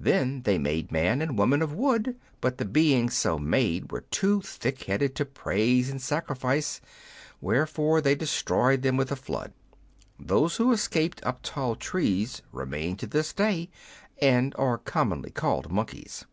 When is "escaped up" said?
10.72-11.42